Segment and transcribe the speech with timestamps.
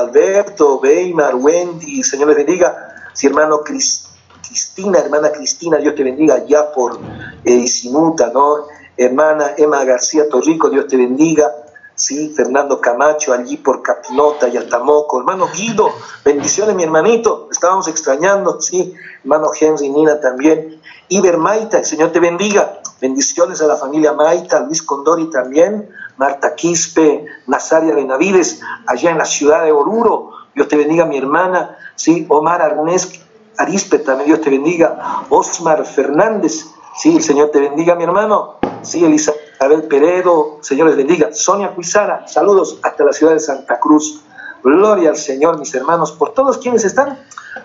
[0.00, 3.10] Adalberto, Weimar, Wendy, Señor les bendiga.
[3.12, 6.98] Si hermano Cristina, hermana Cristina, Dios te bendiga ya por
[7.44, 8.66] eh, Simuta, ¿no?
[8.96, 11.54] Hermana Emma García Torrico, Dios te bendiga.
[11.94, 15.18] Sí, Fernando Camacho, allí por Capinota y Altamoco.
[15.18, 15.90] Hermano Guido,
[16.24, 17.48] bendiciones, mi hermanito.
[17.50, 18.94] Estábamos extrañando, sí.
[19.22, 20.80] Hermano Henry Nina también.
[21.10, 22.80] Iber Maita, el Señor te bendiga.
[23.02, 25.90] Bendiciones a la familia Maita, Luis Condori también.
[26.20, 30.32] Marta Quispe, Nazaria Benavides, allá en la ciudad de Oruro.
[30.54, 31.78] Dios te bendiga, mi hermana.
[31.94, 33.24] Sí, Omar Arnés
[33.56, 35.24] Arispe, también Dios te bendiga.
[35.30, 38.56] Osmar Fernández, sí, el Señor te bendiga, mi hermano.
[38.82, 41.32] Sí, Elizabeth Peredo, Señor les bendiga.
[41.32, 44.22] Sonia Cuizara, saludos hasta la ciudad de Santa Cruz.
[44.62, 47.18] Gloria al Señor, mis hermanos, por todos quienes están.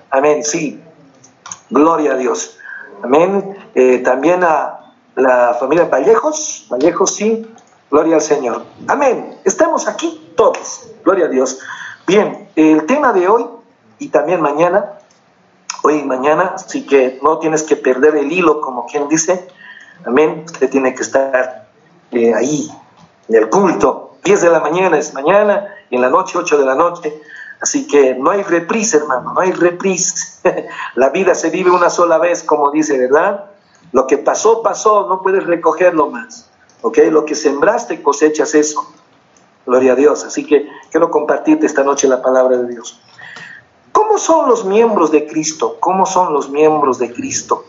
[0.10, 0.82] Amén, sí.
[1.70, 2.58] Gloria a Dios.
[3.04, 3.58] Amén.
[3.76, 7.46] Eh, también a la familia Vallejos, Vallejos, sí.
[7.92, 8.66] Gloria al Señor.
[8.88, 9.38] Amén.
[9.44, 10.90] Estamos aquí todos.
[11.04, 11.60] Gloria a Dios.
[12.08, 13.46] Bien, el tema de hoy
[14.00, 14.94] y también mañana,
[15.84, 19.48] hoy y mañana, así que no tienes que perder el hilo, como quien dice,
[20.06, 20.44] Amén.
[20.46, 21.68] Usted tiene que estar
[22.12, 22.70] eh, ahí,
[23.28, 24.18] en el culto.
[24.24, 27.22] 10 de la mañana es mañana y en la noche 8 de la noche.
[27.62, 30.42] Así que no hay reprise, hermano, no hay reprise.
[30.96, 33.46] la vida se vive una sola vez, como dice, ¿verdad?
[33.92, 36.50] Lo que pasó, pasó, no puedes recogerlo más.
[37.12, 38.86] Lo que sembraste, cosechas eso.
[39.66, 40.24] Gloria a Dios.
[40.24, 43.02] Así que quiero compartirte esta noche la palabra de Dios.
[43.92, 45.78] ¿Cómo son los miembros de Cristo?
[45.80, 47.66] ¿Cómo son los miembros de Cristo?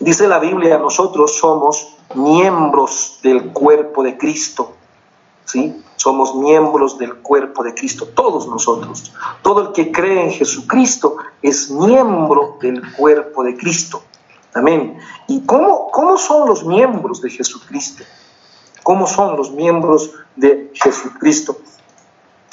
[0.00, 4.72] Dice la Biblia, nosotros somos miembros del cuerpo de Cristo.
[5.44, 5.82] ¿Sí?
[5.96, 9.12] Somos miembros del cuerpo de Cristo, todos nosotros.
[9.42, 14.02] Todo el que cree en Jesucristo es miembro del cuerpo de Cristo.
[14.54, 14.98] Amén.
[15.26, 18.04] ¿Y cómo, cómo son los miembros de Jesucristo?
[18.82, 21.56] ¿Cómo son los miembros de Jesucristo?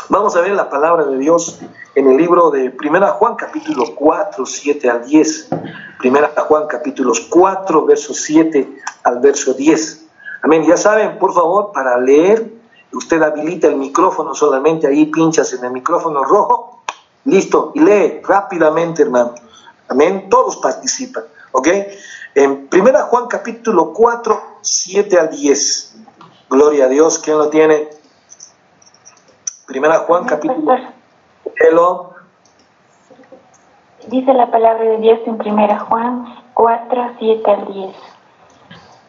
[0.09, 1.59] Vamos a ver la palabra de Dios
[1.95, 5.49] en el libro de 1 Juan capítulo 4, 7 al 10.
[6.03, 10.05] 1 Juan capítulos 4, versos 7 al verso 10.
[10.41, 10.63] Amén.
[10.65, 12.51] Ya saben, por favor, para leer,
[12.91, 16.81] usted habilita el micrófono solamente, ahí pinchas en el micrófono rojo,
[17.25, 19.35] listo, y lee rápidamente, hermano.
[19.87, 20.27] Amén.
[20.29, 21.67] Todos participan, ¿ok?
[22.35, 25.95] En 1 Juan capítulo 4, 7 al 10.
[26.49, 27.89] Gloria a Dios, ¿quién lo tiene?
[29.65, 30.77] Primera Juan, capítulo.
[31.59, 32.13] Hello.
[34.07, 37.95] Dice la palabra de Dios en Primera Juan 4, 7 al 10.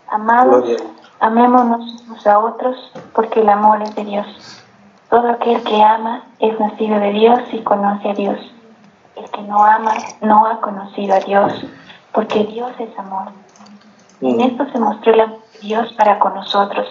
[0.09, 0.83] Amados,
[1.21, 2.77] amémonos unos a otros,
[3.15, 4.27] porque el amor es de Dios.
[5.09, 8.39] Todo aquel que ama es nacido de Dios y conoce a Dios.
[9.17, 11.65] El que no ama no ha conocido a Dios,
[12.13, 13.29] porque Dios es amor.
[14.21, 14.41] En mm.
[14.41, 16.87] esto se mostró el amor de Dios para con nosotros,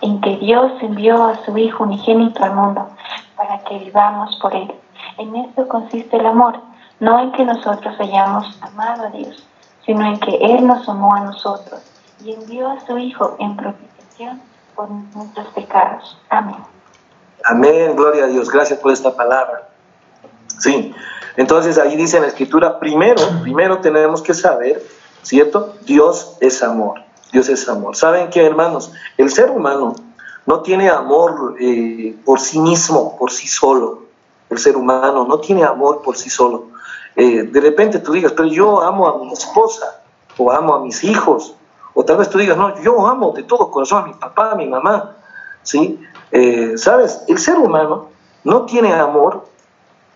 [0.00, 2.88] en que Dios envió a su Hijo unigénito al mundo
[3.36, 4.74] para que vivamos por Él.
[5.18, 6.60] En esto consiste el amor,
[7.00, 9.46] no en que nosotros hayamos amado a Dios,
[9.84, 11.80] sino en que Él nos amó a nosotros
[12.24, 14.40] y envió a su Hijo en propiciación
[14.74, 16.18] por nuestros pecados.
[16.28, 16.56] Amén.
[17.44, 18.50] Amén, gloria a Dios.
[18.50, 19.68] Gracias por esta palabra.
[20.58, 20.94] Sí,
[21.36, 24.82] entonces ahí dice en la escritura, primero, primero tenemos que saber,
[25.22, 25.74] ¿cierto?
[25.84, 27.00] Dios es amor.
[27.32, 27.96] Dios es amor.
[27.96, 28.92] ¿Saben qué, hermanos?
[29.18, 29.94] El ser humano
[30.46, 34.04] no tiene amor eh, por sí mismo, por sí solo.
[34.48, 36.68] El ser humano no tiene amor por sí solo.
[37.16, 40.02] Eh, de repente tú digas, pero yo amo a mi esposa
[40.38, 41.54] o amo a mis hijos.
[41.94, 44.54] O tal vez tú digas, no, yo amo de todo corazón a mi papá, a
[44.54, 45.16] mi mamá.
[45.62, 46.00] ¿Sí?
[46.30, 47.24] Eh, ¿Sabes?
[47.26, 48.08] El ser humano
[48.44, 49.44] no tiene amor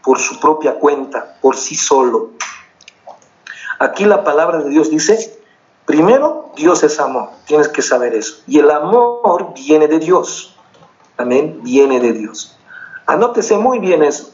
[0.03, 2.31] por su propia cuenta, por sí solo.
[3.79, 5.41] Aquí la palabra de Dios dice
[5.91, 8.43] Primero, Dios es amor, tienes que saber eso.
[8.47, 10.57] Y el amor viene de Dios.
[11.17, 12.57] Amén, viene de Dios.
[13.07, 14.31] Anótese muy bien eso,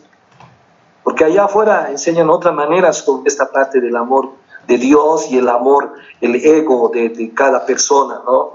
[1.03, 4.33] porque allá afuera enseñan otra manera sobre esta parte del amor
[4.67, 8.51] de Dios y el amor, el ego de, cada persona, ¿no?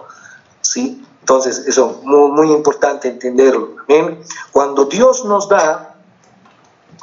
[0.61, 1.03] ¿Sí?
[1.21, 3.77] Entonces, eso muy, muy importante entenderlo.
[3.89, 4.21] Amén.
[4.51, 5.90] Cuando Dios nos da,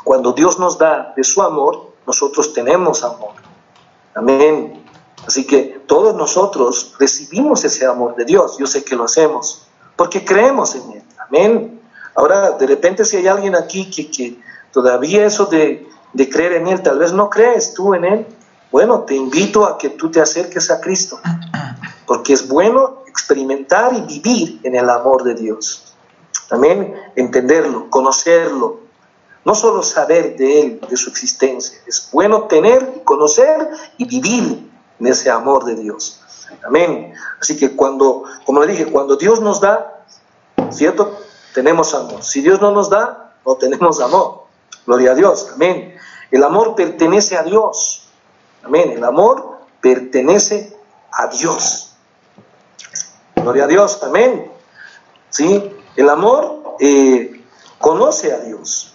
[0.09, 3.35] cuando Dios nos da de su amor, nosotros tenemos amor.
[4.15, 4.83] Amén.
[5.27, 8.57] Así que todos nosotros recibimos ese amor de Dios.
[8.57, 11.03] Yo sé que lo hacemos porque creemos en Él.
[11.19, 11.83] Amén.
[12.15, 14.41] Ahora, de repente si hay alguien aquí que,
[14.73, 18.27] todavía eso de, de creer en Él, tal vez no crees tú en Él,
[18.73, 21.21] bueno, te invito a que tú te acerques a Cristo,
[22.07, 25.93] porque es bueno experimentar y vivir en el amor de Dios.
[26.49, 26.95] Amén.
[27.15, 28.78] Entenderlo, conocerlo,
[29.49, 35.07] no solo saber de Él, de su existencia, es bueno tener, conocer y vivir en
[35.07, 36.21] ese amor de Dios.
[36.63, 37.15] Amén.
[37.41, 40.05] Así que cuando, como le dije, cuando Dios nos da,
[40.69, 41.19] ¿cierto?
[41.55, 42.23] Tenemos amor.
[42.23, 44.43] Si Dios no nos da, no tenemos amor.
[44.85, 45.97] Gloria a Dios, amén.
[46.31, 48.07] El amor pertenece a Dios.
[48.63, 48.91] Amén.
[48.91, 50.77] El amor pertenece
[51.11, 51.95] a Dios.
[53.35, 54.53] Gloria a Dios, amén.
[55.31, 55.75] ¿Sí?
[55.97, 57.43] El amor eh,
[57.79, 58.93] conoce a Dios.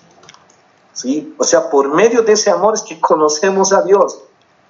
[1.03, 1.35] ¿Sí?
[1.37, 4.21] O sea, por medio de ese amor es que conocemos a Dios.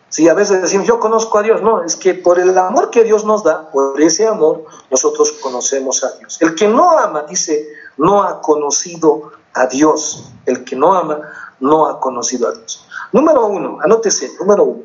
[0.10, 1.62] Sí, a veces decimos, yo conozco a Dios.
[1.62, 6.04] No, es que por el amor que Dios nos da, por ese amor, nosotros conocemos
[6.04, 6.42] a Dios.
[6.42, 10.32] El que no ama, dice, no ha conocido a Dios.
[10.48, 11.22] El que no ama
[11.60, 12.88] no ha conocido a Dios.
[13.12, 14.84] Número uno, anótese, número uno.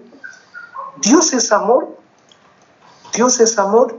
[0.99, 1.89] Dios es amor.
[3.15, 3.97] Dios es amor.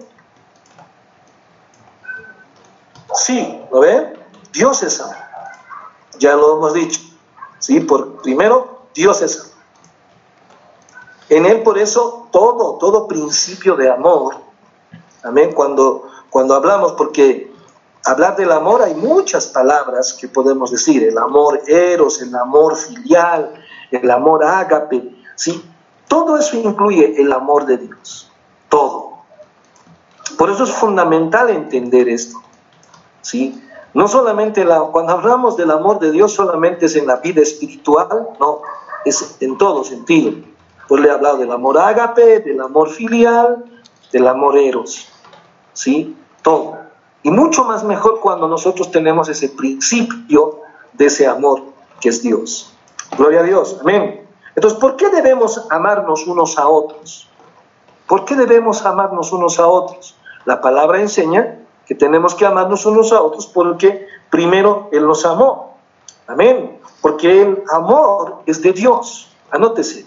[3.16, 4.20] Sí, ¿lo ven?
[4.54, 5.16] Dios es amor.
[6.20, 7.09] Ya lo hemos dicho.
[7.60, 9.54] Sí, por primero, Dios es.
[11.30, 14.36] En Él, por eso, todo, todo principio de amor,
[15.24, 17.54] amén, cuando, cuando hablamos, porque
[18.06, 23.54] hablar del amor hay muchas palabras que podemos decir, el amor eros, el amor filial,
[23.92, 25.64] el amor ágape, ¿sí?
[26.08, 28.32] Todo eso incluye el amor de Dios,
[28.68, 29.20] todo.
[30.38, 32.42] Por eso es fundamental entender esto,
[33.22, 33.62] ¿sí?
[33.94, 38.30] No solamente la, cuando hablamos del amor de Dios solamente es en la vida espiritual,
[38.40, 38.62] no,
[39.06, 40.34] es en todo sentido.
[40.88, 43.66] Pues le he hablado del amor ágape, del amor filial,
[44.12, 45.08] del amor eros,
[45.74, 46.16] ¿sí?
[46.42, 46.78] Todo.
[47.24, 50.60] Y mucho más mejor cuando nosotros tenemos ese principio
[50.94, 51.64] de ese amor
[52.00, 52.74] que es Dios.
[53.18, 53.78] Gloria a Dios.
[53.82, 54.28] Amén.
[54.56, 57.28] Entonces, ¿por qué debemos amarnos unos a otros?
[58.08, 60.16] ¿Por qué debemos amarnos unos a otros?
[60.46, 61.59] La palabra enseña
[61.90, 65.76] que tenemos que amarnos unos a otros porque primero Él nos amó.
[66.28, 66.80] Amén.
[67.02, 69.36] Porque el amor es de Dios.
[69.52, 70.06] Anótese.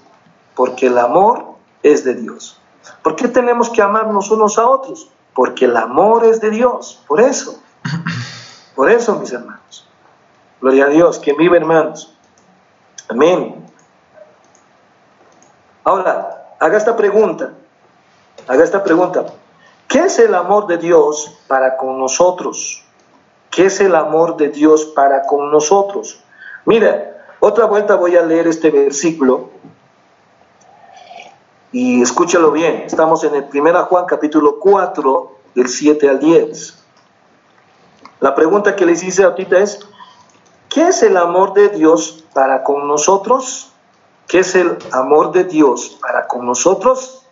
[0.55, 1.45] Porque el amor
[1.83, 2.59] es de Dios.
[3.03, 5.11] ¿Por qué tenemos que amarnos unos a otros?
[5.35, 7.61] porque el amor es de Dios, por eso,
[8.75, 9.89] por eso mis hermanos.
[10.61, 12.15] Gloria a Dios, que vive hermanos.
[13.09, 13.67] Amén.
[15.85, 17.53] Ahora, haga esta pregunta,
[18.47, 19.27] haga esta pregunta.
[19.93, 22.83] ¿Qué es el amor de Dios para con nosotros?
[23.51, 26.25] ¿Qué es el amor de Dios para con nosotros?
[26.65, 29.51] Mira, otra vuelta voy a leer este versículo
[31.73, 36.85] y escúchalo bien, estamos en el 1 Juan capítulo 4, del 7 al 10.
[38.21, 39.79] La pregunta que les hice ahorita es,
[40.71, 43.75] ¿qué es el amor de Dios para con nosotros?
[44.27, 47.27] ¿Qué es el amor de Dios para con nosotros?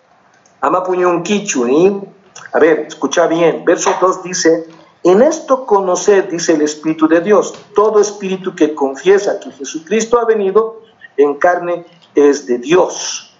[0.61, 2.20] Ama un quichu, ¿eh?
[2.53, 3.65] A ver, escucha bien.
[3.65, 4.67] Verso 2 dice,
[5.05, 10.25] en esto conocer, dice el Espíritu de Dios, todo espíritu que confiesa que Jesucristo ha
[10.25, 10.83] venido
[11.17, 13.31] en carne es de Dios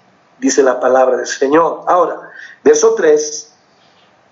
[0.41, 1.83] dice la palabra del Señor.
[1.87, 2.31] Ahora,
[2.65, 3.53] verso 3,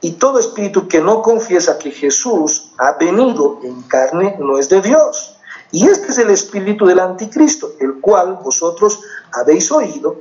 [0.00, 4.80] y todo espíritu que no confiesa que Jesús ha venido en carne no es de
[4.80, 5.38] Dios.
[5.70, 9.00] Y este es el espíritu del anticristo, el cual vosotros
[9.32, 10.16] habéis oído,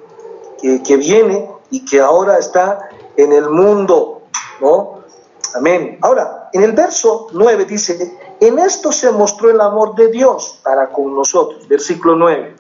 [0.62, 4.17] que, que viene y que ahora está en el mundo.
[4.62, 5.00] ¿No?
[5.56, 5.98] Amén.
[6.02, 10.90] Ahora, en el verso 9 dice, en esto se mostró el amor de Dios para
[10.90, 11.68] con nosotros.
[11.68, 12.56] Versículo 9.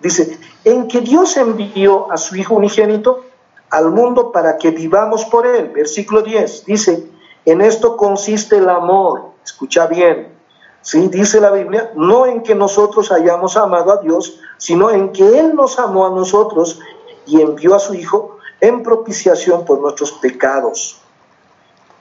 [0.00, 3.24] Dice, en que Dios envió a su Hijo unigénito
[3.70, 5.70] al mundo para que vivamos por Él.
[5.74, 7.10] Versículo 10 dice,
[7.44, 9.32] en esto consiste el amor.
[9.44, 10.32] Escucha bien.
[10.80, 15.38] Sí, dice la Biblia, no en que nosotros hayamos amado a Dios, sino en que
[15.38, 16.78] Él nos amó a nosotros
[17.26, 21.00] y envió a su Hijo en propiciación por nuestros pecados.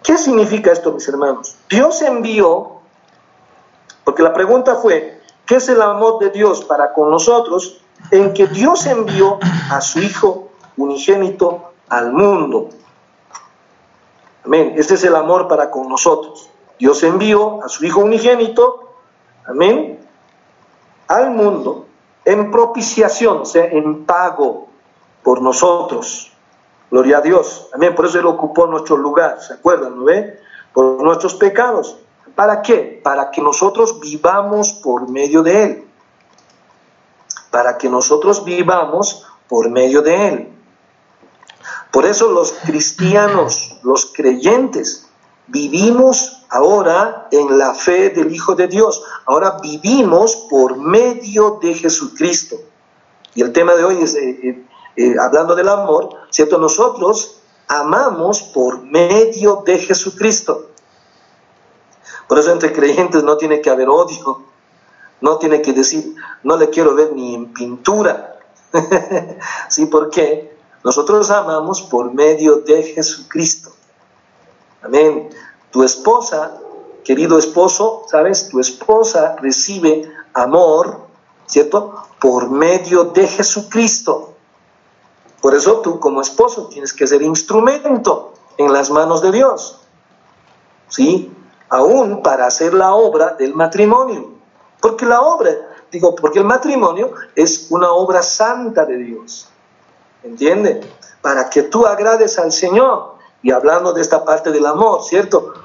[0.04, 1.56] ¿Qué significa esto, mis hermanos?
[1.70, 2.82] Dios envió,
[4.04, 7.84] porque la pregunta fue, ¿qué es el amor de Dios para con nosotros?
[8.12, 9.40] en que Dios envió
[9.72, 12.70] a su Hijo unigénito al mundo.
[14.46, 14.74] Amén.
[14.78, 16.50] Este es el amor para con nosotros.
[16.80, 18.96] Dios envió a su Hijo unigénito,
[19.46, 20.00] amén,
[21.08, 21.86] al mundo
[22.26, 24.68] en propiciación, o sea, en pago
[25.24, 26.32] por nosotros.
[26.94, 27.70] Gloria a Dios.
[27.74, 27.96] Amén.
[27.96, 29.98] Por eso Él ocupó nuestro lugar, ¿se acuerdan?
[29.98, 30.40] ¿No ve?
[30.74, 31.98] Por nuestros pecados.
[32.36, 33.02] ¿Para qué?
[33.04, 35.84] Para que nosotros vivamos por medio de Él
[37.54, 40.48] para que nosotros vivamos por medio de Él.
[41.92, 45.08] Por eso los cristianos, los creyentes,
[45.46, 49.04] vivimos ahora en la fe del Hijo de Dios.
[49.28, 52.56] Ahora vivimos por medio de Jesucristo.
[53.36, 56.58] Y el tema de hoy es, eh, eh, hablando del amor, ¿cierto?
[56.58, 60.68] Nosotros amamos por medio de Jesucristo.
[62.28, 64.44] Por eso entre creyentes no tiene que haber odio,
[65.22, 68.40] no tiene que decir, no le quiero ver ni en pintura.
[69.70, 69.86] ¿Sí?
[69.86, 70.56] ¿Por qué?
[70.84, 73.72] Nosotros amamos por medio de Jesucristo.
[74.82, 75.30] Amén.
[75.72, 76.60] Tu esposa,
[77.04, 78.50] querido esposo, ¿sabes?
[78.50, 81.00] Tu esposa recibe amor,
[81.46, 81.96] ¿cierto?
[82.20, 84.33] Por medio de Jesucristo.
[85.44, 89.78] Por eso tú como esposo tienes que ser instrumento en las manos de Dios.
[90.88, 91.34] ¿Sí?
[91.68, 94.30] Aún para hacer la obra del matrimonio.
[94.80, 95.52] Porque la obra,
[95.92, 99.50] digo, porque el matrimonio es una obra santa de Dios.
[100.24, 100.80] ¿Entiende?
[101.22, 103.16] Para que tú agrades al Señor.
[103.42, 105.56] Y hablando de esta parte del amor, ¿cierto?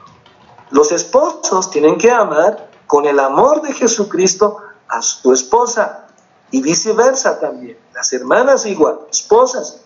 [0.70, 4.56] Los esposos tienen que amar con el amor de Jesucristo
[4.88, 6.07] a su esposa
[6.50, 7.78] y viceversa también.
[7.94, 9.80] Las hermanas igual, esposas,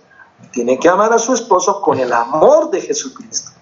[0.50, 3.52] tienen que amar a su esposo con el amor de Jesucristo.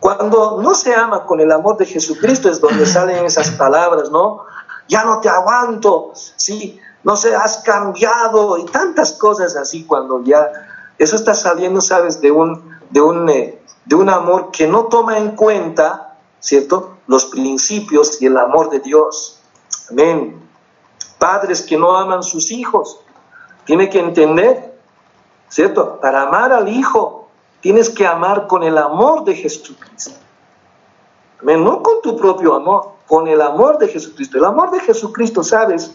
[0.00, 4.44] Cuando no se ama con el amor de Jesucristo es donde salen esas palabras, ¿no?
[4.86, 10.50] Ya no te aguanto, sí, no sé, has cambiado y tantas cosas así cuando ya
[10.98, 15.18] eso está saliendo, sabes, de un, de un, eh, de un amor que no toma
[15.18, 16.98] en cuenta, ¿cierto?
[17.06, 19.40] Los principios y el amor de Dios.
[19.90, 20.43] Amén.
[21.24, 23.00] Padres que no aman sus hijos,
[23.64, 24.78] tiene que entender,
[25.48, 25.98] ¿cierto?
[25.98, 27.28] Para amar al hijo,
[27.62, 30.20] tienes que amar con el amor de Jesucristo.
[31.40, 34.36] No con tu propio amor, con el amor de Jesucristo.
[34.36, 35.94] El amor de Jesucristo, ¿sabes?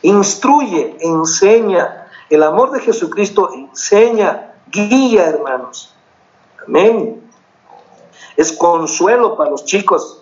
[0.00, 2.08] Instruye, enseña.
[2.30, 5.94] El amor de Jesucristo enseña, guía, hermanos.
[6.66, 7.22] Amén.
[8.38, 10.21] Es consuelo para los chicos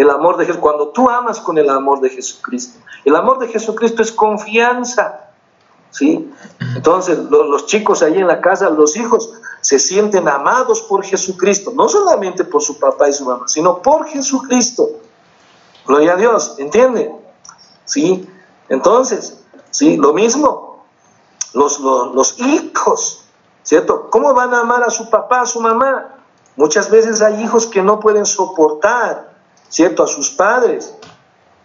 [0.00, 0.60] el amor de Jesús.
[0.60, 2.80] Cuando tú amas con el amor de Jesucristo.
[3.04, 5.26] El amor de Jesucristo es confianza.
[5.90, 6.32] ¿Sí?
[6.74, 11.88] Entonces los chicos ahí en la casa, los hijos, se sienten amados por Jesucristo, no
[11.88, 14.88] solamente por su papá y su mamá, sino por Jesucristo.
[15.86, 17.14] Gloria a Dios, ¿entiende?
[17.84, 18.26] ¿Sí?
[18.68, 19.96] Entonces, ¿sí?
[19.96, 20.84] Lo mismo,
[21.52, 23.24] los, los, los hijos,
[23.64, 24.08] ¿cierto?
[24.08, 26.14] ¿Cómo van a amar a su papá, a su mamá?
[26.56, 29.29] Muchas veces hay hijos que no pueden soportar,
[29.70, 30.02] ¿cierto?
[30.02, 30.94] A sus padres,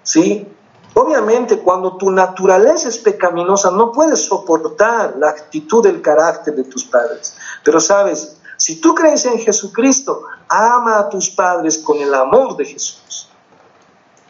[0.03, 0.47] ¿sí?
[0.93, 6.85] Obviamente cuando tu naturaleza es pecaminosa no puedes soportar la actitud del carácter de tus
[6.85, 7.35] padres.
[7.65, 12.63] Pero sabes, si tú crees en Jesucristo, ama a tus padres con el amor de
[12.63, 13.27] Jesús.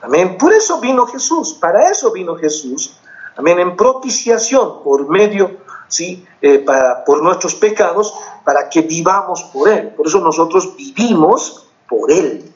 [0.01, 0.37] Amén.
[0.39, 2.97] Por eso vino Jesús, para eso vino Jesús.
[3.37, 3.59] Amén.
[3.59, 8.13] En propiciación por medio, sí, eh, para, por nuestros pecados,
[8.43, 9.89] para que vivamos por Él.
[9.89, 12.54] Por eso nosotros vivimos por Él.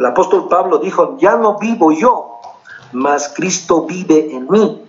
[0.00, 2.40] El apóstol Pablo dijo, ya no vivo yo,
[2.92, 4.82] mas Cristo vive en mí.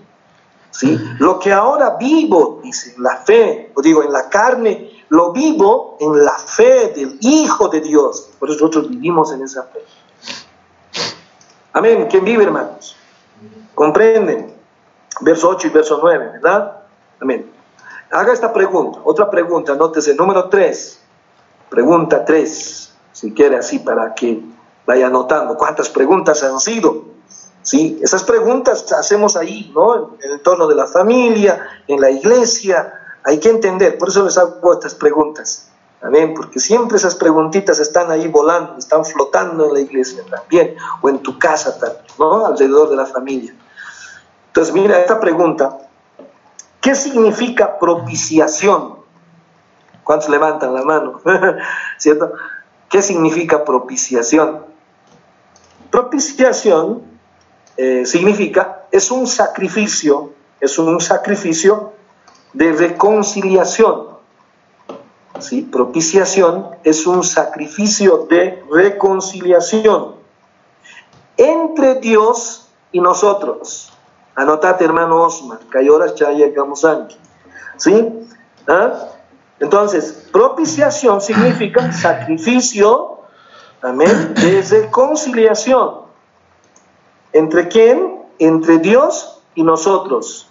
[0.69, 0.97] ¿Sí?
[1.19, 6.23] Lo que ahora vivo, dice, la fe, o digo, en la carne, lo vivo en
[6.23, 8.29] la fe del Hijo de Dios.
[8.39, 9.83] Por eso nosotros vivimos en esa fe.
[11.73, 12.07] Amén.
[12.09, 12.95] ¿Quién vive, hermanos?
[13.75, 14.55] ¿Comprenden?
[15.19, 16.83] Verso 8 y verso 9, ¿verdad?
[17.19, 17.51] Amén.
[18.11, 18.99] Haga esta pregunta.
[19.03, 20.15] Otra pregunta, anótese.
[20.15, 21.01] Número 3.
[21.69, 22.93] Pregunta 3.
[23.11, 24.41] Si quiere así para que
[24.85, 27.05] vaya anotando cuántas preguntas han sido.
[27.61, 27.99] ¿sí?
[28.01, 30.15] Esas preguntas hacemos ahí, ¿no?
[30.21, 34.37] En el torno de la familia, en la iglesia, hay que entender, por eso les
[34.37, 35.69] hago estas preguntas,
[36.01, 41.09] amén, porque siempre esas preguntitas están ahí volando, están flotando en la iglesia también, o
[41.09, 42.45] en tu casa también, ¿no?
[42.45, 43.55] Alrededor de la familia.
[44.47, 45.77] Entonces, mira esta pregunta,
[46.81, 48.99] ¿qué significa propiciación?
[50.03, 51.21] ¿Cuántos levantan la mano?
[51.97, 52.33] ¿Cierto?
[52.89, 54.70] ¿Qué significa propiciación?
[55.91, 57.03] Propiciación
[57.77, 61.93] eh, significa, es un sacrificio, es un sacrificio
[62.53, 64.07] de reconciliación.
[65.39, 65.63] ¿sí?
[65.63, 70.15] Propiciación es un sacrificio de reconciliación
[71.37, 73.91] entre Dios y nosotros.
[74.35, 77.17] Anotate, hermano Osman, Cayoras Chaya aquí.
[77.77, 78.27] ¿Sí?
[78.67, 79.07] ¿Ah?
[79.59, 83.10] Entonces, propiciación significa sacrificio,
[83.81, 86.01] amén, de reconciliación.
[87.33, 88.21] ¿Entre quién?
[88.39, 90.49] Entre Dios y nosotros.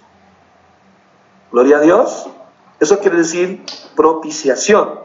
[1.52, 2.28] Gloria a Dios.
[2.78, 5.00] Eso quiere decir propiciación.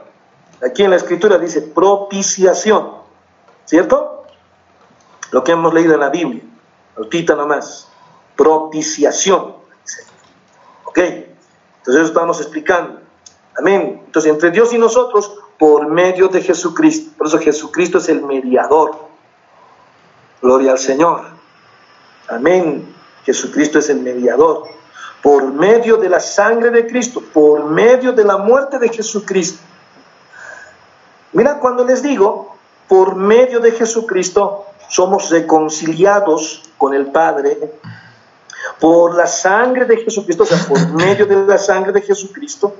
[0.66, 2.92] Aquí en la escritura dice propiciación.
[3.66, 4.26] ¿Cierto?
[5.32, 6.44] Lo que hemos leído en la Biblia.
[6.98, 7.90] Altita nomás.
[8.36, 9.56] Propiciación.
[10.86, 10.98] Ok.
[10.98, 11.28] Entonces
[11.88, 13.05] eso estamos explicando.
[13.58, 14.02] Amén.
[14.06, 17.12] Entonces entre Dios y nosotros por medio de Jesucristo.
[17.18, 18.96] Por eso Jesucristo es el mediador.
[20.42, 21.22] Gloria al Señor.
[22.28, 22.94] Amén.
[23.24, 24.68] Jesucristo es el mediador
[25.26, 29.58] por medio de la sangre de Cristo, por medio de la muerte de Jesucristo.
[31.34, 32.56] Mira, cuando les digo,
[32.88, 37.58] por medio de Jesucristo somos reconciliados con el Padre,
[38.80, 42.76] por la sangre de Jesucristo, o sea, por medio de la sangre de Jesucristo,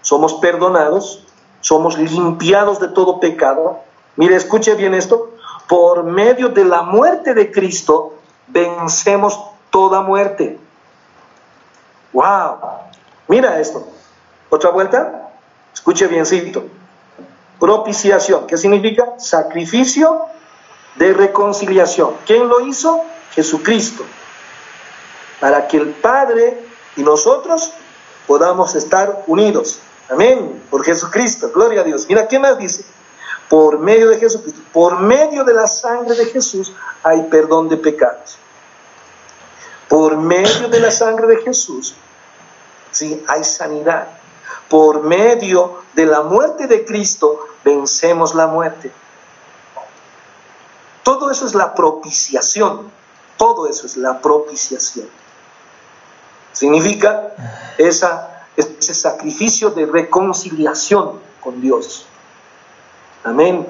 [0.00, 1.24] somos perdonados,
[1.60, 3.80] somos limpiados de todo pecado.
[4.16, 5.30] Mire, escuche bien esto,
[5.68, 8.14] por medio de la muerte de Cristo
[8.46, 9.38] vencemos
[9.70, 10.58] toda muerte.
[12.12, 12.56] ¡Wow!
[13.28, 13.86] Mira esto.
[14.48, 15.30] Otra vuelta.
[15.74, 16.64] Escuche biencito.
[17.60, 18.46] Propiciación.
[18.46, 19.18] ¿Qué significa?
[19.18, 20.26] Sacrificio
[20.96, 22.14] de reconciliación.
[22.26, 23.02] ¿Quién lo hizo?
[23.32, 24.04] Jesucristo.
[25.40, 26.58] Para que el Padre
[26.96, 27.72] y nosotros
[28.26, 29.80] podamos estar unidos.
[30.10, 30.64] Amén.
[30.70, 31.50] Por Jesucristo.
[31.52, 32.06] Gloria a Dios.
[32.08, 32.84] Mira, ¿qué más dice?
[33.48, 36.72] Por medio de Jesucristo, por medio de la sangre de Jesús
[37.02, 38.36] hay perdón de pecados.
[39.88, 41.94] Por medio de la sangre de Jesús,
[42.90, 44.08] sí, hay sanidad.
[44.68, 48.92] Por medio de la muerte de Cristo, vencemos la muerte.
[51.02, 52.90] Todo eso es la propiciación.
[53.38, 55.08] Todo eso es la propiciación.
[56.52, 57.32] Significa
[57.78, 62.06] esa, ese sacrificio de reconciliación con Dios.
[63.24, 63.66] Amén.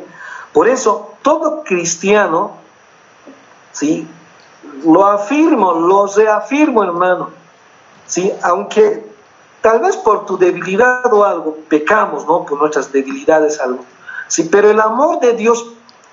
[0.52, 2.52] Por eso, todo cristiano,
[3.72, 4.08] ¿sí?
[4.84, 7.30] Lo afirmo, lo reafirmo, hermano.
[8.06, 8.32] ¿Sí?
[8.42, 9.06] Aunque
[9.60, 12.46] tal vez por tu debilidad o algo, pecamos, ¿no?
[12.46, 13.84] Por nuestras debilidades algo.
[14.26, 15.66] Sí, pero el amor de Dios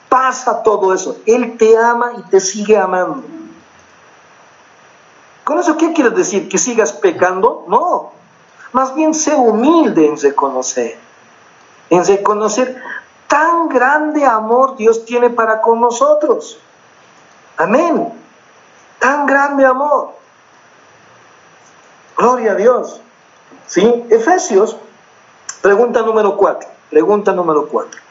[0.09, 1.17] pasa todo eso.
[1.25, 3.23] Él te ama y te sigue amando.
[5.43, 6.49] ¿Con eso qué quiere decir?
[6.49, 7.65] ¿Que sigas pecando?
[7.67, 8.14] No.
[8.75, 10.97] Más bien sé humilde en reconocer.
[11.89, 12.75] En reconocer
[13.25, 16.59] tan grande amor Dios tiene para con nosotros.
[17.55, 18.11] Amén.
[18.99, 20.09] Tan grande amor.
[22.17, 22.99] Gloria a Dios.
[23.65, 24.05] ¿Sí?
[24.09, 24.75] Efesios,
[25.61, 26.69] pregunta número 4.
[26.89, 28.01] Pregunta número 4.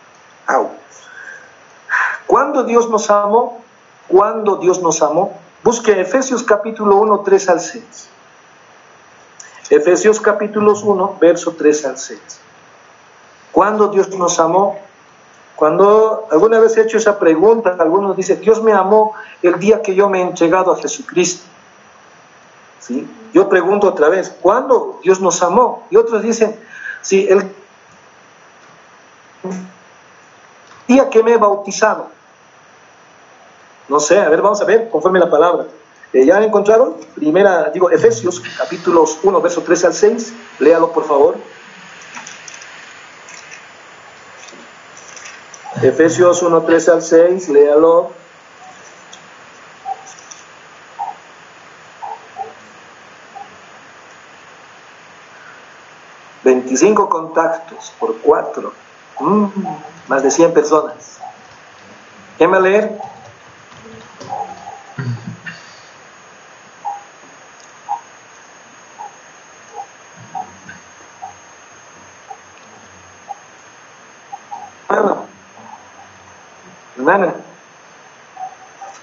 [2.26, 3.60] ¿Cuándo Dios nos amó?
[4.08, 5.38] ¿Cuándo Dios nos amó?
[5.62, 8.14] Busque Efesios capítulo 1, 3 al 6.
[9.70, 12.20] Efesios capítulo 1, verso 3 al 6.
[13.50, 14.78] ¿Cuándo Dios nos amó?
[15.56, 19.94] Cuando alguna vez he hecho esa pregunta, algunos dicen, Dios me amó el día que
[19.94, 21.44] yo me he entregado a Jesucristo.
[22.80, 23.08] ¿Sí?
[23.32, 25.86] Yo pregunto otra vez, ¿cuándo Dios nos amó?
[25.90, 26.58] Y otros dicen,
[27.00, 27.54] sí, el
[30.86, 32.08] día que me he bautizado.
[33.88, 35.66] No sé, a ver, vamos a ver, conforme la palabra.
[36.14, 36.94] Eh, ¿Ya encontraron?
[37.16, 40.32] Primera, digo, Efesios, capítulos 1, verso 3 al 6.
[40.60, 41.36] Léalo, por favor.
[45.82, 48.12] Efesios 1, 3 al 6, léalo.
[56.44, 58.72] Veinticinco contactos por cuatro.
[59.18, 59.46] Mm,
[60.06, 61.18] más de 100 personas.
[62.38, 63.13] ¿Qué me leer?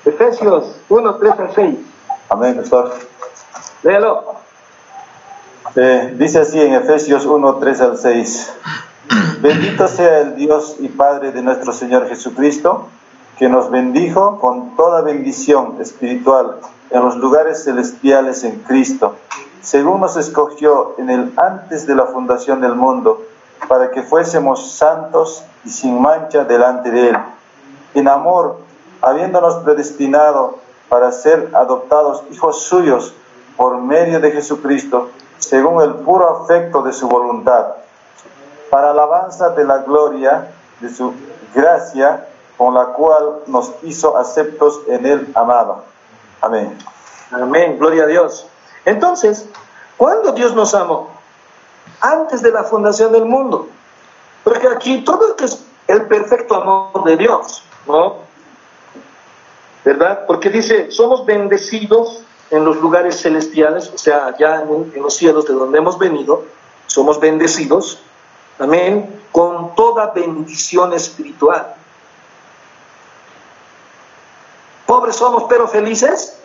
[0.03, 1.75] Efesios 1, 3 al 6.
[2.29, 2.93] Amén, pastor.
[3.83, 4.35] Léalo.
[5.75, 8.53] Eh, dice así en Efesios 1, 3 al 6.
[9.41, 12.87] Bendito sea el Dios y Padre de nuestro Señor Jesucristo,
[13.37, 16.57] que nos bendijo con toda bendición espiritual
[16.89, 19.15] en los lugares celestiales en Cristo,
[19.61, 23.23] según nos escogió en el antes de la fundación del mundo,
[23.67, 27.17] para que fuésemos santos y sin mancha delante de Él
[27.93, 28.57] en amor,
[29.01, 30.57] habiéndonos predestinado
[30.89, 33.13] para ser adoptados hijos suyos
[33.57, 37.67] por medio de Jesucristo, según el puro afecto de su voluntad,
[38.69, 41.13] para alabanza de la gloria de su
[41.53, 42.27] gracia,
[42.57, 45.83] con la cual nos hizo aceptos en el amado.
[46.41, 46.77] Amén.
[47.31, 48.47] Amén, gloria a Dios.
[48.85, 49.47] Entonces,
[49.97, 51.09] ¿cuándo Dios nos amó?
[51.99, 53.67] Antes de la fundación del mundo.
[54.43, 57.63] Porque aquí todo es el perfecto amor de Dios.
[57.87, 58.17] ¿No?
[59.83, 60.25] ¿Verdad?
[60.27, 65.53] Porque dice, somos bendecidos en los lugares celestiales, o sea, ya en, los cielos de
[65.53, 66.45] donde hemos venido,
[66.85, 67.99] somos bendecidos,
[68.59, 71.75] amén, con toda bendición espiritual.
[74.85, 76.37] Pobres somos, pero felices.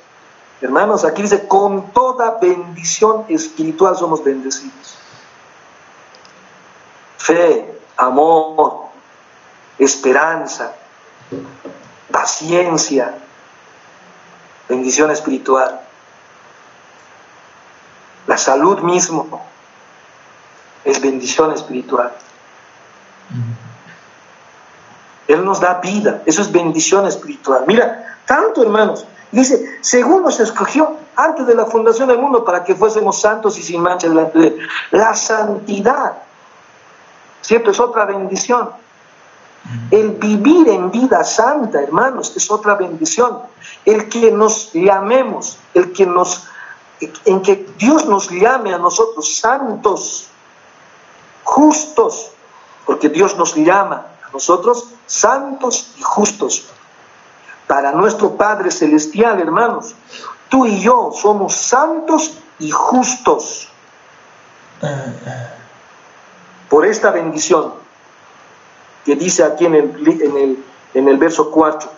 [0.60, 4.96] Hermanos, aquí dice, con toda bendición espiritual somos bendecidos.
[7.18, 8.84] Fe, amor,
[9.78, 10.74] esperanza,
[12.10, 13.14] paciencia,
[14.68, 15.80] bendición espiritual,
[18.26, 19.46] la salud mismo
[20.84, 22.12] es bendición espiritual.
[25.28, 27.64] Él nos da vida, eso es bendición espiritual.
[27.66, 32.74] Mira, tanto hermanos, dice, según nos escogió antes de la fundación del mundo para que
[32.74, 34.68] fuésemos santos y sin mancha delante de él.
[34.92, 36.18] La santidad,
[37.40, 37.70] ¿cierto?
[37.70, 38.70] Es otra bendición.
[39.90, 43.40] El vivir en vida santa, hermanos, es otra bendición.
[43.84, 46.44] El que nos llamemos, el que nos,
[47.24, 50.28] en que Dios nos llame a nosotros santos,
[51.44, 52.30] justos,
[52.84, 56.66] porque Dios nos llama a nosotros santos y justos.
[57.66, 59.94] Para nuestro Padre Celestial, hermanos,
[60.48, 63.68] tú y yo somos santos y justos
[66.68, 67.85] por esta bendición
[69.06, 70.64] que dice aquí en el,
[70.94, 71.88] en el, verso 4.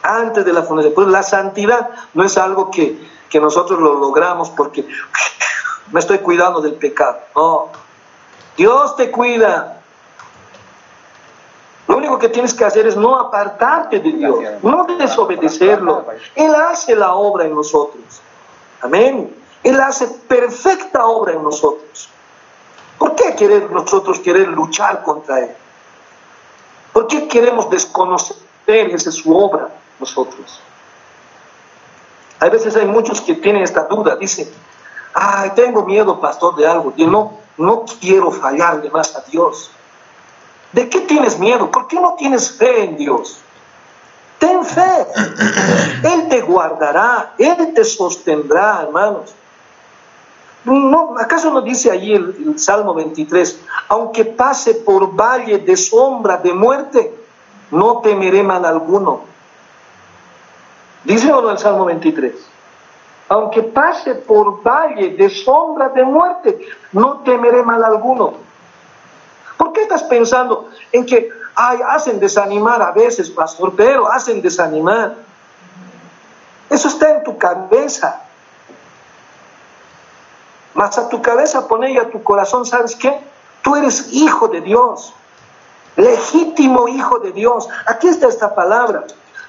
[0.00, 0.94] Antes de la fundación.
[0.94, 2.96] Pues la santidad no es algo que,
[3.28, 4.86] que nosotros lo logramos porque
[5.92, 7.18] me estoy cuidando del pecado.
[7.34, 7.70] No.
[8.56, 9.80] Dios te cuida.
[11.88, 16.06] Lo único que tienes que hacer es no apartarte de Dios, no desobedecerlo.
[16.36, 18.04] Él hace la obra en nosotros.
[18.80, 19.34] Amén.
[19.64, 22.08] Él hace perfecta obra en nosotros.
[22.98, 25.50] ¿Por qué querer nosotros querer luchar contra Él?
[26.92, 28.36] ¿Por qué queremos desconocer
[28.68, 29.68] esa su obra
[30.00, 30.60] nosotros?
[32.40, 34.48] A veces hay muchos que tienen esta duda, dicen,
[35.14, 39.70] ay, tengo miedo, pastor, de algo, y no, no quiero fallarle más a Dios.
[40.72, 41.70] ¿De qué tienes miedo?
[41.70, 43.38] ¿Por qué no tienes fe en Dios?
[44.38, 45.06] Ten fe.
[46.02, 49.34] Él te guardará, Él te sostendrá, hermanos.
[50.66, 53.60] No, ¿Acaso no dice allí el, Salmo 23?
[53.88, 57.14] Aunque pase por valle de sombra de muerte,
[57.70, 59.20] no temeré mal alguno.
[61.04, 62.34] ¿Dice o no el Salmo 23?
[63.28, 66.58] Aunque pase por valle de sombra de muerte,
[66.90, 68.34] no temeré mal alguno.
[69.56, 75.14] ¿Por qué estás pensando en que ay, hacen desanimar a veces, pastor, pero hacen desanimar?
[76.68, 78.25] Eso está en tu cabeza.
[80.76, 83.18] Mas a tu cabeza pone y a tu corazón, ¿sabes qué?
[83.62, 85.14] Tú eres hijo de Dios,
[85.96, 87.66] legítimo hijo de Dios.
[87.86, 89.04] Aquí está esta palabra.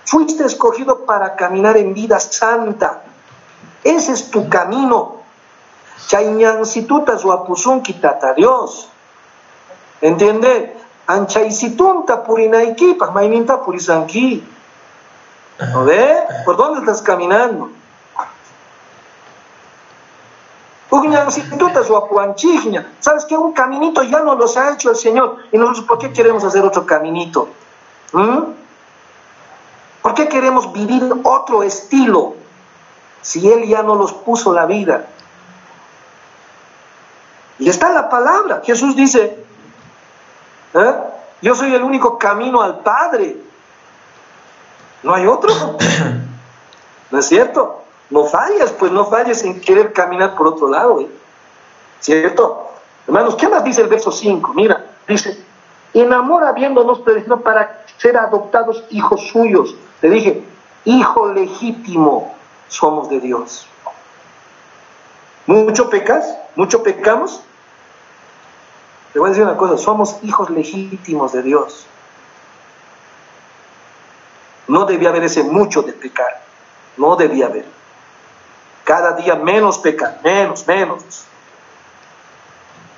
[0.06, 3.02] Fuiste escogido para caminar en vida santa.
[3.84, 5.18] Ese es tu camino.
[6.08, 8.88] Chañancituta su quitata Dios.
[10.00, 10.78] ¿Entiende?
[11.08, 14.48] Anchaisitunta purinaikipa, maininta purisanki.
[15.74, 16.24] ¿No ve?
[16.46, 17.70] ¿Por dónde estás caminando?
[23.00, 23.38] ¿Sabes qué?
[23.38, 25.38] Un caminito ya no los ha hecho el Señor.
[25.52, 27.50] ¿Y nosotros por qué queremos hacer otro caminito?
[28.13, 28.39] ¿Mm?
[30.02, 32.36] ¿Por qué queremos vivir otro estilo
[33.21, 35.08] si Él ya no los puso la vida?
[37.60, 38.62] Y está la palabra.
[38.63, 39.43] Jesús dice,
[40.73, 40.93] ¿eh?
[41.41, 43.36] yo soy el único camino al Padre.
[45.04, 45.54] No hay otro.
[47.12, 47.77] ¿No es cierto?
[48.10, 51.02] No falles, pues no falles en querer caminar por otro lado.
[51.02, 51.10] ¿eh?
[52.00, 52.72] ¿Cierto?
[53.06, 54.54] Hermanos, ¿qué más dice el verso 5?
[54.54, 55.43] Mira, dice,
[55.93, 59.76] en amor habiéndonos predestinado para ser adoptados hijos suyos.
[60.02, 60.43] Te dije,
[60.86, 62.36] hijo legítimo
[62.67, 63.67] somos de Dios.
[65.46, 66.38] ¿Mucho pecas?
[66.56, 67.41] ¿Mucho pecamos?
[69.13, 71.88] Te voy a decir una cosa, somos hijos legítimos de Dios.
[74.67, 76.43] No debía haber ese mucho de pecar.
[76.98, 77.77] No debía haber.
[78.88, 81.04] Cada día menos pecar, menos, menos.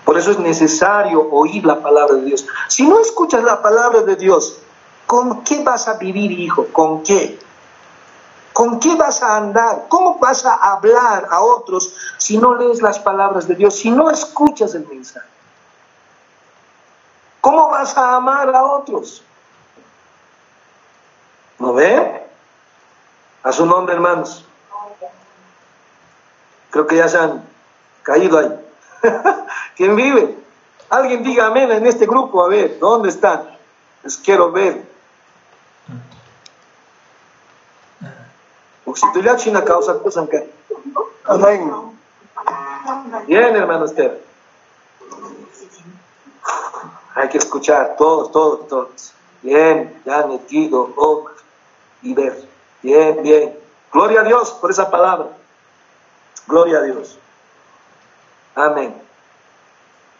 [0.05, 2.45] Por eso es necesario oír la palabra de Dios.
[2.67, 4.59] Si no escuchas la palabra de Dios,
[5.07, 6.67] ¿con qué vas a vivir, hijo?
[6.71, 7.39] ¿Con qué?
[8.53, 9.85] ¿Con qué vas a andar?
[9.89, 14.11] ¿Cómo vas a hablar a otros si no lees las palabras de Dios, si no
[14.11, 15.27] escuchas el mensaje?
[17.41, 19.23] ¿Cómo vas a amar a otros?
[21.57, 22.27] ¿No ve?
[23.41, 24.45] A su nombre, hermanos.
[26.71, 27.43] Creo que ya se han
[28.03, 28.53] caído ahí.
[29.75, 30.37] ¿Quién vive?
[30.89, 33.57] Alguien diga amén en este grupo, a ver, ¿dónde están?
[34.03, 34.89] Les quiero ver.
[39.37, 39.99] China causa
[41.25, 41.71] Amén.
[43.27, 44.17] Bien, hermano Esteban.
[47.15, 49.13] Hay que escuchar todos, todos, todos.
[49.41, 51.25] Bien, ya metido, oh,
[52.01, 52.47] y ver.
[52.81, 53.59] Bien, bien.
[53.91, 55.27] Gloria a Dios por esa palabra.
[56.49, 57.15] Gloria a Dios.
[58.55, 58.99] Amén.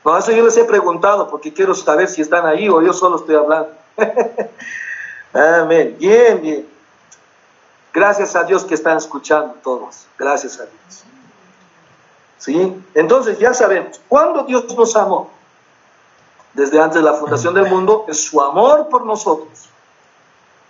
[0.06, 3.18] No, eso yo les he preguntado porque quiero saber si están ahí o yo solo
[3.18, 3.72] estoy hablando.
[5.34, 5.98] Amén.
[6.00, 6.70] Bien, bien.
[7.92, 10.06] Gracias a Dios que están escuchando todos.
[10.20, 11.04] Gracias a Dios.
[12.38, 12.82] ¿Sí?
[12.94, 15.32] Entonces ya sabemos, ¿cuándo Dios nos amó?
[16.54, 19.68] Desde antes de la fundación del mundo, es su amor por nosotros.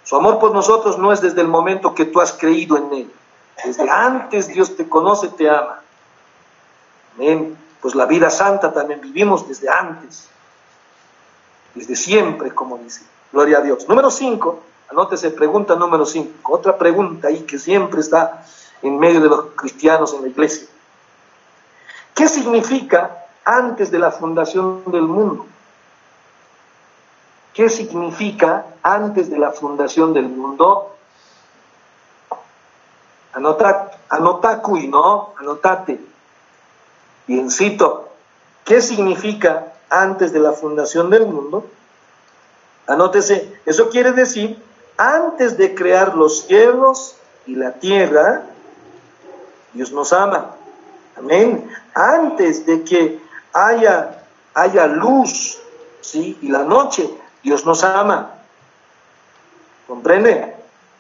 [0.06, 3.14] Su amor por nosotros no es desde el momento que tú has creído en Él.
[3.64, 5.82] Desde antes Dios te conoce, te ama.
[7.16, 7.58] Amén.
[7.82, 10.28] Pues la vida santa también vivimos desde antes.
[11.76, 13.04] desde siempre, como dice.
[13.32, 13.88] Gloria a Dios.
[13.88, 16.52] Número 5, anótese, pregunta número 5.
[16.52, 18.44] Otra pregunta ahí que siempre está
[18.82, 20.68] en medio de los cristianos en la iglesia.
[22.16, 25.46] ¿Qué significa antes de la fundación del mundo?
[27.54, 30.96] ¿Qué significa antes de la fundación del mundo?
[33.40, 35.34] Anota, anota ¿no?
[35.40, 35.98] Anotate.
[37.26, 38.10] Biencito.
[38.66, 41.66] ¿Qué significa antes de la fundación del mundo?
[42.86, 44.62] Anótese, eso quiere decir,
[44.98, 48.44] antes de crear los cielos y la tierra,
[49.72, 50.56] Dios nos ama.
[51.18, 51.72] Amén.
[51.94, 53.22] Antes de que
[53.54, 54.22] haya,
[54.54, 55.62] haya luz,
[56.02, 56.38] ¿sí?
[56.42, 57.10] Y la noche,
[57.42, 58.32] Dios nos ama.
[59.88, 60.56] ¿Comprende?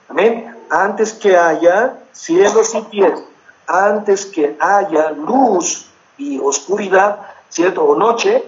[0.07, 0.55] Amén.
[0.69, 3.21] Antes que haya cielos y tierra,
[3.65, 5.85] antes que haya luz
[6.17, 7.83] y oscuridad, ¿cierto?
[7.83, 8.43] O noche,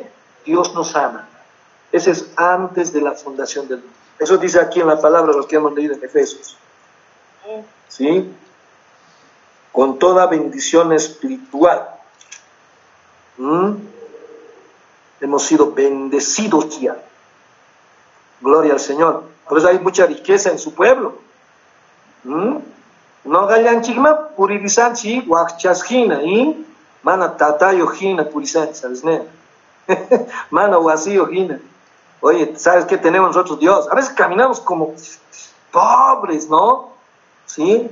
[0.46, 1.28] Dios nos ama.
[1.92, 3.94] Ese es antes de la fundación del mundo.
[4.20, 6.58] Eso dice aquí en la palabra lo que hemos leído en Efesios.
[7.88, 8.32] ¿Sí?
[9.72, 11.90] Con toda bendición espiritual.
[15.22, 16.98] Hemos sido bendecidos ya.
[18.42, 19.24] Gloria al Señor.
[19.48, 21.16] Por eso hay mucha riqueza en su pueblo.
[22.24, 22.58] ¿Mm?
[23.24, 26.66] No gayan chigma puririzanchi wakchaskina y
[27.04, 29.04] mana tatayo hina purisanchi, ¿sabes?
[30.50, 31.60] Mana vacío hina.
[32.22, 33.88] Oye, ¿sabes qué tenemos nosotros Dios?
[33.92, 34.94] A veces caminamos como
[35.72, 36.90] pobres, ¿no?
[37.46, 37.90] ¿Sí?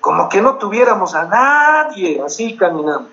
[0.00, 3.10] Como que no tuviéramos a nadie, así caminamos.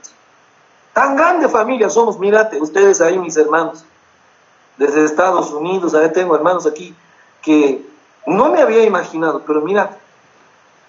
[0.93, 3.83] Tan grande familia somos, mírate, ustedes ahí, mis hermanos,
[4.77, 6.95] desde Estados Unidos, a tengo hermanos aquí
[7.41, 7.83] que
[8.27, 9.97] no me había imaginado, pero mira,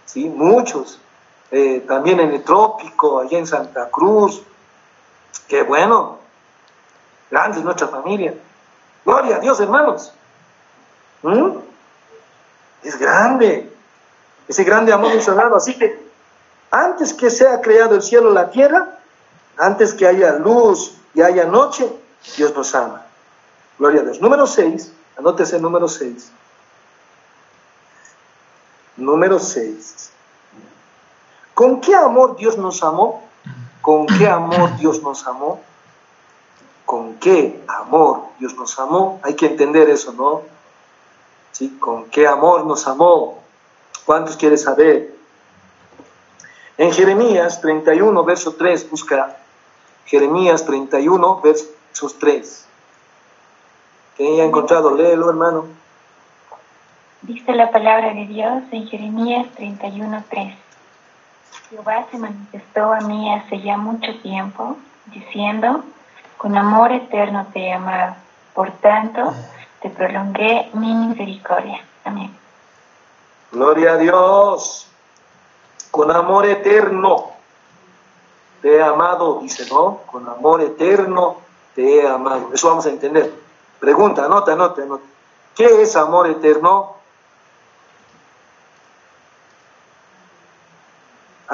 [0.04, 0.24] ¿sí?
[0.28, 0.98] muchos,
[1.50, 4.42] eh, también en el trópico, allá en Santa Cruz,
[5.48, 6.18] qué bueno,
[7.30, 8.34] grande es nuestra familia,
[9.04, 10.12] gloria a Dios hermanos,
[11.22, 11.58] ¿Mm?
[12.82, 13.72] es grande,
[14.48, 16.04] ese grande amor dado, así que
[16.70, 18.98] antes que sea creado el cielo la tierra,
[19.56, 21.88] antes que haya luz y haya noche,
[22.36, 23.06] Dios nos ama.
[23.78, 24.20] Gloria a Dios.
[24.20, 26.32] Número 6, anótese número 6.
[28.96, 30.10] Número 6.
[31.54, 33.22] ¿Con qué amor Dios nos amó?
[33.80, 35.60] ¿Con qué amor Dios nos amó?
[36.84, 39.20] ¿Con qué amor Dios nos amó?
[39.22, 40.42] Hay que entender eso, ¿no?
[41.52, 41.76] ¿Sí?
[41.78, 43.42] ¿Con qué amor nos amó?
[44.04, 45.14] ¿Cuántos quieren saber?
[46.76, 49.36] En Jeremías 31, verso 3, busca
[50.06, 52.66] Jeremías 31, versos 3.
[54.16, 54.94] ¿Quién ha encontrado?
[54.94, 55.66] Léelo, hermano.
[57.26, 60.54] Dice la palabra de Dios en Jeremías 31:3.
[61.70, 65.84] Jehová se manifestó a mí hace ya mucho tiempo, diciendo,
[66.36, 68.16] con amor eterno te he amado,
[68.52, 69.32] por tanto
[69.80, 71.82] te prolongué mi misericordia.
[72.04, 72.30] Amén.
[73.52, 74.86] Gloria a Dios.
[75.90, 77.30] Con amor eterno
[78.60, 80.00] te he amado, dice, ¿no?
[80.12, 81.36] Con amor eterno
[81.74, 82.50] te he amado.
[82.52, 83.32] Eso vamos a entender.
[83.80, 85.04] Pregunta, anota, anota, anota.
[85.54, 86.93] ¿Qué es amor eterno?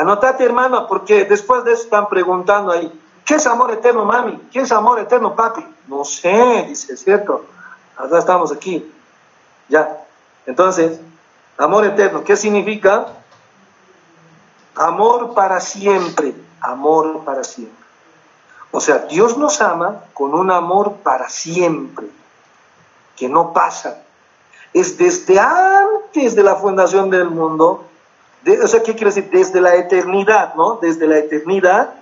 [0.01, 2.91] Anotate, hermano, porque después de eso están preguntando ahí,
[3.23, 4.41] ¿qué es amor eterno, mami?
[4.51, 5.63] ¿Qué es amor eterno, papi?
[5.89, 7.45] No sé, dice, ¿cierto?
[7.99, 8.91] Ahora estamos aquí.
[9.69, 10.03] Ya.
[10.47, 10.99] Entonces,
[11.59, 13.09] amor eterno, ¿qué significa?
[14.75, 17.85] Amor para siempre, amor para siempre.
[18.71, 22.07] O sea, Dios nos ama con un amor para siempre,
[23.17, 24.01] que no pasa.
[24.73, 27.90] Es desde antes de la fundación del mundo
[28.47, 29.31] o sea, ¿qué quiere decir?
[29.31, 30.79] Desde la eternidad, ¿no?
[30.81, 31.95] Desde la eternidad,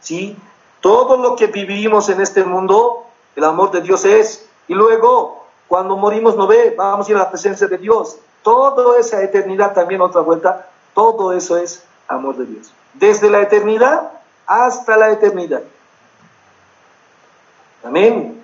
[0.00, 0.36] ¿sí?
[0.80, 3.04] Todo lo que vivimos en este mundo,
[3.36, 4.46] el amor de Dios es.
[4.66, 8.18] Y luego, cuando morimos, no ve, vamos a ir a la presencia de Dios.
[8.42, 12.72] Toda esa eternidad, también otra vuelta, todo eso es amor de Dios.
[12.94, 14.10] Desde la eternidad
[14.46, 15.62] hasta la eternidad.
[17.84, 18.42] Amén.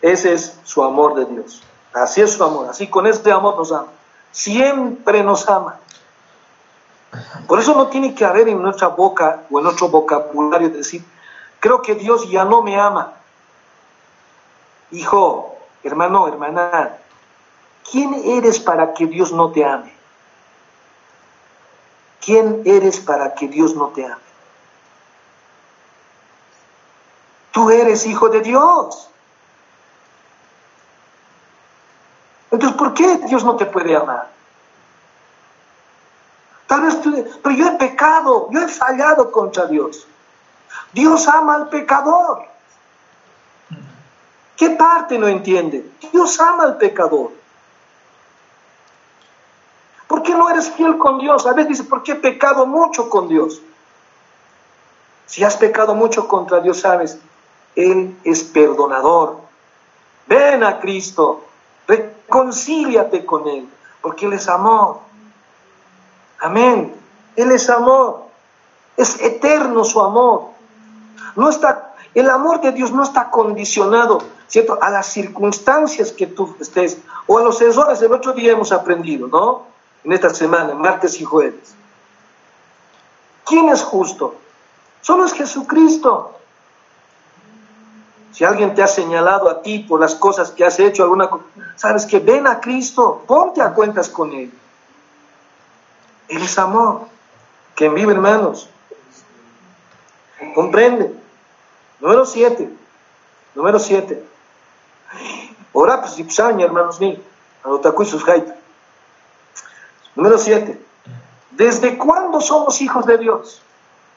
[0.00, 1.62] Ese es su amor de Dios.
[1.92, 2.68] Así es su amor.
[2.68, 3.88] Así con este amor nos ama.
[4.32, 5.78] Siempre nos ama.
[7.46, 11.04] Por eso no tiene que haber en nuestra boca o en nuestro vocabulario decir,
[11.60, 13.12] creo que Dios ya no me ama.
[14.90, 16.96] Hijo, hermano, hermana,
[17.90, 19.92] ¿quién eres para que Dios no te ame?
[22.20, 24.22] ¿Quién eres para que Dios no te ame?
[27.52, 29.08] Tú eres hijo de Dios.
[32.50, 34.33] Entonces, ¿por qué Dios no te puede amar?
[37.42, 40.06] Pero yo he pecado, yo he fallado contra Dios.
[40.92, 42.44] Dios ama al pecador.
[44.56, 45.90] ¿Qué parte no entiende?
[46.12, 47.32] Dios ama al pecador.
[50.06, 51.46] ¿Por qué no eres fiel con Dios?
[51.46, 53.60] A veces dice, ¿por qué he pecado mucho con Dios?
[55.26, 57.18] Si has pecado mucho contra Dios, sabes,
[57.74, 59.38] Él es perdonador.
[60.26, 61.44] Ven a Cristo,
[61.88, 63.68] reconcíliate con Él,
[64.00, 65.03] porque Él es amor.
[66.40, 66.94] Amén.
[67.36, 68.24] Él es amor.
[68.96, 70.50] Es eterno su amor.
[71.36, 74.78] No está, el amor de Dios no está condicionado, ¿cierto?
[74.80, 78.00] A las circunstancias que tú estés o a los errores.
[78.02, 79.62] El otro día hemos aprendido, ¿no?
[80.04, 81.74] En esta semana, martes y jueves.
[83.44, 84.36] ¿Quién es justo?
[85.00, 86.32] Solo es Jesucristo.
[88.32, 91.30] Si alguien te ha señalado a ti por las cosas que has hecho, alguna
[91.76, 94.52] sabes que ven a Cristo, ponte a cuentas con Él.
[96.28, 97.08] Él es amor.
[97.74, 98.68] que vive, hermanos.
[100.54, 101.12] Comprende.
[102.00, 102.70] Número siete.
[103.54, 104.22] Número siete.
[105.72, 106.26] Ora, pues, si
[106.62, 107.20] hermanos míos.
[108.04, 108.24] sus
[110.14, 110.80] Número siete.
[111.50, 113.62] ¿Desde cuándo somos hijos de Dios?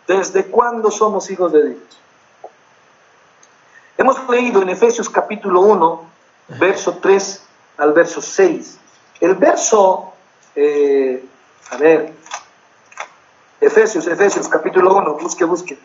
[0.07, 1.81] ¿Desde cuándo somos hijos de Dios?
[3.97, 6.01] Hemos leído en Efesios capítulo 1,
[6.59, 7.43] verso 3
[7.77, 8.77] al verso 6.
[9.19, 10.13] El verso
[10.55, 11.25] eh,
[11.71, 12.13] a ver,
[13.59, 15.77] Efesios, Efesios, capítulo 1, busque, busque.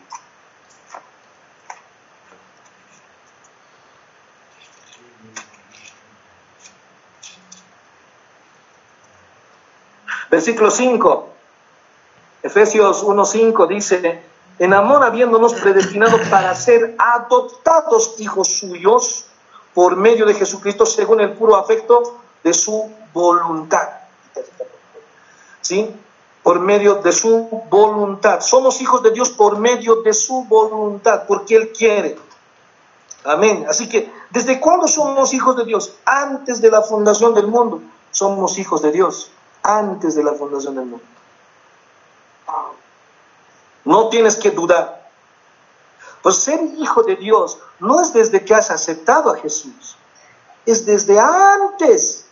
[10.29, 11.29] Versículo 5,
[12.43, 14.23] Efesios 1.5 dice,
[14.59, 19.25] en amor habiéndonos predestinado para ser adoptados hijos suyos
[19.73, 24.03] por medio de Jesucristo según el puro afecto de su voluntad
[25.63, 25.89] ¿sí?
[26.43, 28.41] Por medio de su voluntad.
[28.41, 32.17] Somos hijos de Dios por medio de su voluntad, porque Él quiere.
[33.23, 33.65] Amén.
[33.69, 35.95] Así que, ¿desde cuándo somos hijos de Dios?
[36.05, 37.81] Antes de la fundación del mundo.
[38.11, 39.31] Somos hijos de Dios.
[39.63, 41.05] Antes de la fundación del mundo.
[43.85, 45.09] No tienes que dudar.
[46.21, 49.97] Pues ser hijo de Dios no es desde que has aceptado a Jesús.
[50.65, 52.25] Es desde antes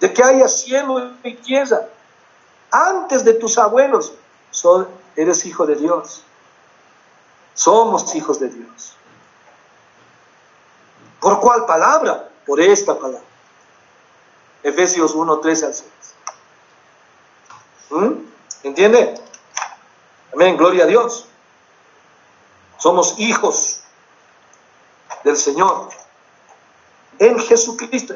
[0.00, 1.88] de que haya cielo y tierra
[2.72, 4.14] antes de tus abuelos,
[5.14, 6.24] eres hijo de Dios.
[7.54, 8.96] Somos hijos de Dios.
[11.20, 12.30] ¿Por cuál palabra?
[12.46, 13.20] Por esta palabra.
[14.62, 15.90] Efesios 1, 13 al 6.
[17.90, 18.12] ¿Mm?
[18.64, 19.14] ¿Entiende?
[20.32, 21.26] Amén, gloria a Dios.
[22.78, 23.80] Somos hijos
[25.24, 25.90] del Señor
[27.18, 28.14] en Jesucristo.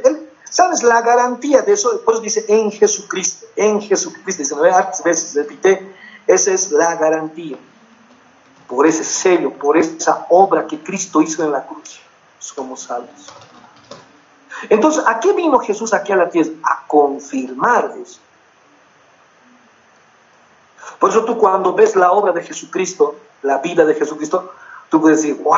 [0.50, 2.00] ¿Sabes la garantía de eso?
[2.02, 4.42] Por eso dice en Jesucristo, en Jesucristo.
[4.42, 5.94] Dice nueve veces, repite,
[6.26, 7.56] esa es la garantía.
[8.68, 12.00] Por ese sello, por esa obra que Cristo hizo en la cruz,
[12.38, 13.32] somos salvos.
[14.68, 16.50] Entonces, ¿a qué vino Jesús aquí a la tierra?
[16.62, 18.20] A confirmar eso.
[20.98, 24.52] Por eso tú cuando ves la obra de Jesucristo, la vida de Jesucristo,
[24.88, 25.54] tú puedes decir, wow,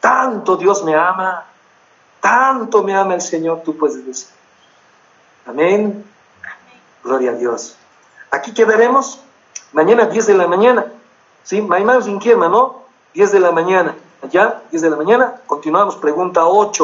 [0.00, 1.46] tanto Dios me ama,
[2.22, 4.28] tanto me ama el Señor, tú puedes decir.
[5.44, 6.04] Amén.
[7.02, 7.76] Gloria a Dios.
[8.30, 9.20] Aquí quedaremos
[9.72, 10.86] mañana 10 de la mañana.
[11.42, 11.60] ¿Sí?
[11.60, 12.84] Mañana sin ¿no?
[13.14, 13.96] 10 de la mañana.
[14.30, 14.62] ¿Ya?
[14.70, 15.34] 10 de la mañana.
[15.46, 15.96] Continuamos.
[15.96, 16.80] Pregunta 8.